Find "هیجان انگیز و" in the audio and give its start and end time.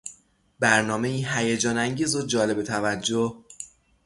1.33-2.25